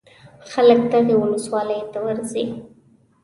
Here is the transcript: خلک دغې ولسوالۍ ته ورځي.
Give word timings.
خلک 0.51 0.81
دغې 0.91 1.15
ولسوالۍ 1.21 1.79
ته 1.91 1.99
ورځي. 2.05 2.45